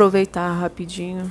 [0.00, 1.30] aproveitar rapidinho.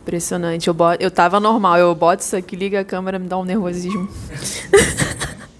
[0.00, 0.66] Impressionante.
[0.68, 3.44] Eu, boto, eu tava normal, eu boto isso aqui, liga a câmera, me dá um
[3.44, 4.08] nervosismo.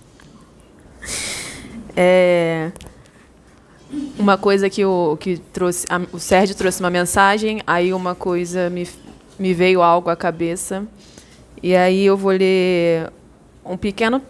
[1.95, 2.73] é,
[4.19, 8.71] uma coisa que, o, que trouxe, a, o Sérgio trouxe uma mensagem, aí uma coisa
[8.71, 8.89] me,
[9.39, 10.87] me veio algo à cabeça.
[11.63, 13.13] E aí eu vou ler
[13.63, 14.23] um pequeno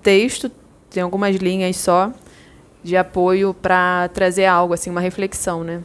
[0.00, 0.48] texto,
[0.88, 2.12] tem algumas linhas só,
[2.82, 5.82] de apoio para trazer algo, assim, uma reflexão, né?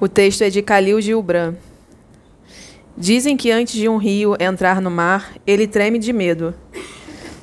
[0.00, 1.54] O texto é de Khalil Gilbran.
[2.96, 6.54] Dizem que antes de um rio entrar no mar, ele treme de medo.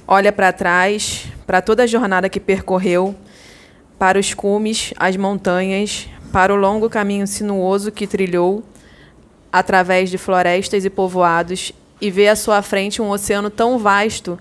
[0.08, 3.16] Olha para trás, para toda a jornada que percorreu,
[3.98, 8.64] para os cumes, as montanhas, para o longo caminho sinuoso que trilhou
[9.52, 14.40] através de florestas e povoados e vê à sua frente um oceano tão vasto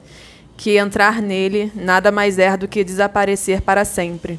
[0.61, 4.39] que entrar nele nada mais é do que desaparecer para sempre.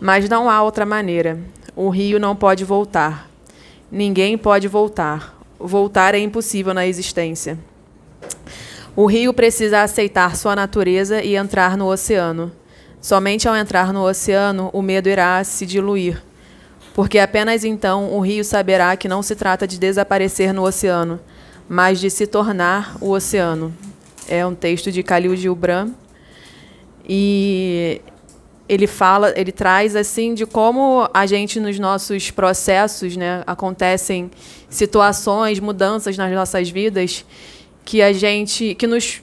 [0.00, 1.38] Mas não há outra maneira.
[1.76, 3.30] O rio não pode voltar.
[3.88, 5.38] Ninguém pode voltar.
[5.56, 7.56] Voltar é impossível na existência.
[8.96, 12.50] O rio precisa aceitar sua natureza e entrar no oceano.
[13.00, 16.20] Somente ao entrar no oceano, o medo irá se diluir,
[16.92, 21.20] porque apenas então o rio saberá que não se trata de desaparecer no oceano,
[21.68, 23.72] mas de se tornar o oceano
[24.28, 25.90] é um texto de Khalil Gibran.
[27.06, 28.00] E
[28.68, 34.30] ele fala, ele traz assim de como a gente nos nossos processos, né, acontecem
[34.68, 37.24] situações, mudanças nas nossas vidas
[37.84, 39.22] que a gente que nos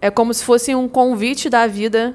[0.00, 2.14] é como se fosse um convite da vida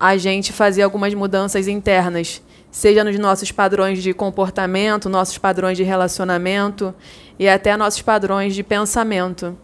[0.00, 5.82] a gente fazer algumas mudanças internas, seja nos nossos padrões de comportamento, nossos padrões de
[5.82, 6.94] relacionamento
[7.38, 9.56] e até nossos padrões de pensamento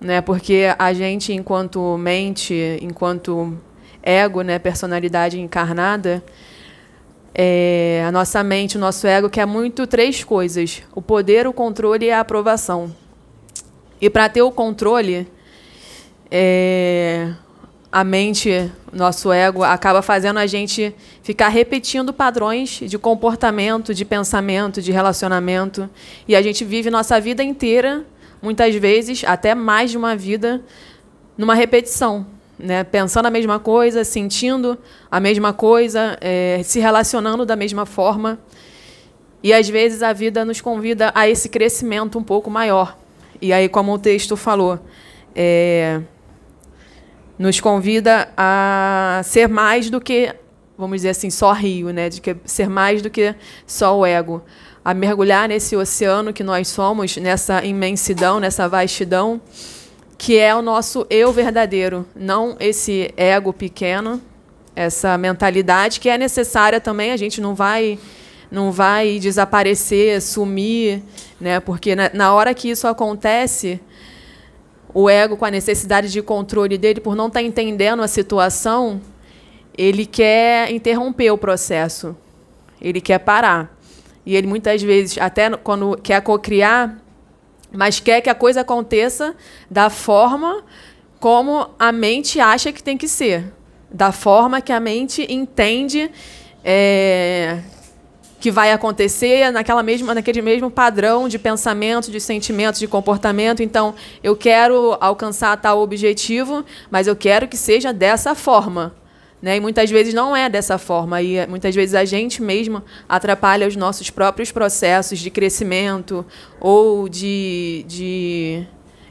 [0.00, 0.20] né?
[0.20, 3.58] Porque a gente, enquanto mente, enquanto
[4.02, 6.22] ego, né, personalidade encarnada,
[7.34, 12.06] é, a nossa mente, o nosso ego quer muito três coisas: o poder, o controle
[12.06, 12.94] e a aprovação.
[14.00, 15.28] E para ter o controle,
[16.30, 17.32] é,
[17.92, 24.80] a mente, nosso ego, acaba fazendo a gente ficar repetindo padrões de comportamento, de pensamento,
[24.80, 25.88] de relacionamento.
[26.26, 28.06] E a gente vive nossa vida inteira
[28.42, 30.62] muitas vezes até mais de uma vida
[31.36, 32.26] numa repetição,
[32.58, 32.84] né?
[32.84, 34.78] pensando a mesma coisa, sentindo
[35.10, 38.38] a mesma coisa, é, se relacionando da mesma forma.
[39.42, 42.98] E às vezes a vida nos convida a esse crescimento um pouco maior.
[43.40, 44.78] E aí, como o texto falou,
[45.34, 46.02] é,
[47.38, 50.34] nos convida a ser mais do que,
[50.76, 52.10] vamos dizer assim, só rio, né?
[52.10, 53.34] de que ser mais do que
[53.66, 54.42] só o ego
[54.90, 59.40] a mergulhar nesse oceano que nós somos, nessa imensidão, nessa vastidão,
[60.18, 64.20] que é o nosso eu verdadeiro, não esse ego pequeno,
[64.74, 68.00] essa mentalidade que é necessária também, a gente não vai
[68.50, 71.04] não vai desaparecer, sumir,
[71.40, 71.60] né?
[71.60, 73.80] Porque na, na hora que isso acontece,
[74.92, 79.00] o ego com a necessidade de controle dele por não estar tá entendendo a situação,
[79.78, 82.16] ele quer interromper o processo.
[82.80, 83.78] Ele quer parar.
[84.30, 86.96] E ele muitas vezes, até quando quer cocriar,
[87.72, 89.34] mas quer que a coisa aconteça
[89.68, 90.62] da forma
[91.18, 93.52] como a mente acha que tem que ser,
[93.90, 96.08] da forma que a mente entende
[96.62, 97.58] é,
[98.38, 103.64] que vai acontecer naquela mesma, naquele mesmo padrão de pensamento, de sentimento, de comportamento.
[103.64, 108.94] Então, eu quero alcançar tal objetivo, mas eu quero que seja dessa forma.
[109.42, 109.56] Né?
[109.56, 111.22] E muitas vezes não é dessa forma.
[111.22, 116.24] E muitas vezes a gente mesmo atrapalha os nossos próprios processos de crescimento
[116.60, 118.66] ou de, de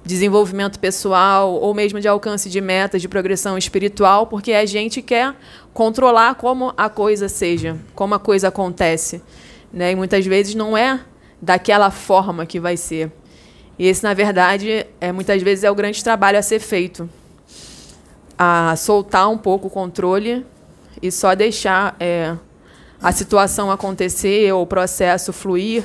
[0.05, 5.35] desenvolvimento pessoal ou mesmo de alcance de metas, de progressão espiritual, porque a gente quer
[5.73, 9.23] controlar como a coisa seja, como a coisa acontece.
[9.73, 9.91] Né?
[9.91, 10.99] E muitas vezes não é
[11.41, 13.11] daquela forma que vai ser.
[13.79, 17.09] E esse, na verdade, é, muitas vezes é o grande trabalho a ser feito
[18.41, 20.45] a soltar um pouco o controle
[21.01, 22.37] e só deixar é,
[23.01, 25.83] a situação acontecer, ou o processo fluir,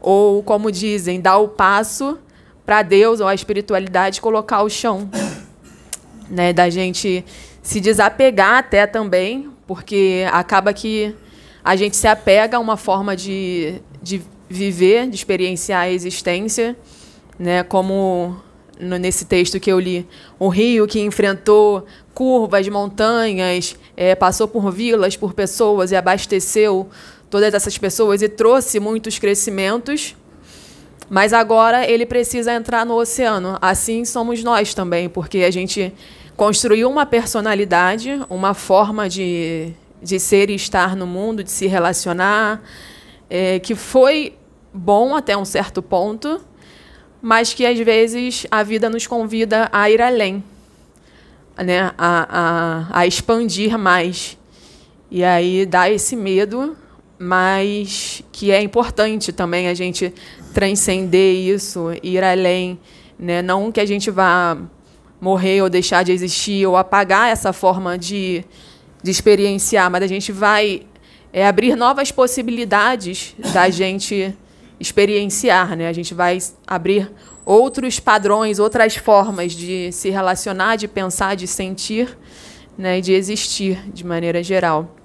[0.00, 2.18] ou, como dizem, dar o passo
[2.64, 5.10] para Deus ou a espiritualidade colocar o chão.
[6.30, 7.22] Né, da gente
[7.62, 11.14] se desapegar até também, porque acaba que
[11.62, 16.74] a gente se apega a uma forma de, de viver, de experienciar a existência,
[17.38, 18.40] né, como
[18.82, 20.06] nesse texto que eu li,
[20.40, 26.88] um rio que enfrentou curvas, montanhas, é, passou por vilas, por pessoas e abasteceu
[27.30, 30.14] todas essas pessoas e trouxe muitos crescimentos.
[31.08, 33.58] Mas agora ele precisa entrar no oceano.
[33.60, 35.92] Assim somos nós também, porque a gente
[36.36, 42.62] construiu uma personalidade, uma forma de, de ser e estar no mundo, de se relacionar,
[43.28, 44.34] é, que foi
[44.72, 46.40] bom até um certo ponto,
[47.22, 50.42] mas que às vezes a vida nos convida a ir além,
[51.56, 51.92] né?
[51.96, 54.36] a, a, a expandir mais.
[55.08, 56.76] E aí dá esse medo,
[57.16, 60.12] mas que é importante também a gente
[60.52, 62.76] transcender isso, ir além.
[63.16, 63.40] Né?
[63.40, 64.58] Não que a gente vá
[65.20, 68.44] morrer ou deixar de existir ou apagar essa forma de,
[69.00, 70.82] de experienciar, mas a gente vai
[71.32, 74.36] é, abrir novas possibilidades da gente
[74.82, 75.88] experienciar, né?
[75.88, 77.10] A gente vai abrir
[77.46, 82.16] outros padrões, outras formas de se relacionar, de pensar, de sentir,
[82.76, 83.00] né?
[83.00, 84.96] de existir de maneira geral.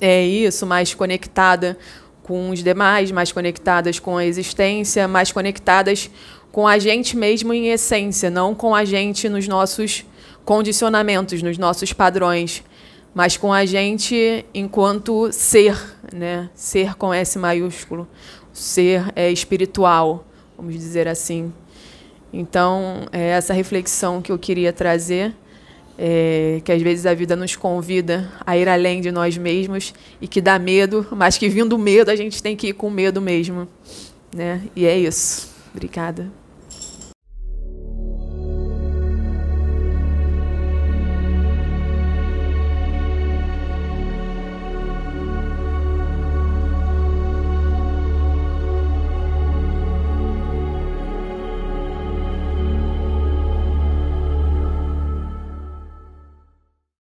[0.00, 1.78] É isso, mais conectada
[2.22, 6.10] com os demais, mais conectadas com a existência, mais conectadas
[6.52, 10.04] com a gente mesmo em essência, não com a gente nos nossos
[10.44, 12.62] condicionamentos, nos nossos padrões,
[13.14, 15.76] mas com a gente enquanto ser,
[16.12, 16.50] né?
[16.54, 18.08] Ser com S maiúsculo,
[18.52, 20.26] ser é espiritual,
[20.56, 21.52] vamos dizer assim.
[22.32, 25.34] Então, é essa reflexão que eu queria trazer,
[25.96, 30.28] é, que às vezes a vida nos convida a ir além de nós mesmos e
[30.28, 33.66] que dá medo, mas que vindo medo a gente tem que ir com medo mesmo,
[34.34, 34.62] né?
[34.76, 35.48] E é isso.
[35.72, 36.30] Obrigada.